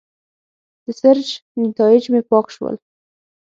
د 0.83 0.85
سرچ 0.99 1.27
نیتایج 1.61 2.03
مې 2.13 2.21
پاک 2.29 2.47
شول. 2.55 2.75